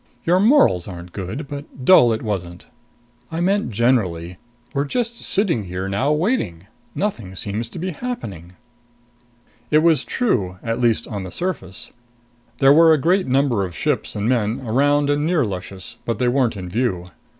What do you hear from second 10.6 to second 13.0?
at least on the surface. There were a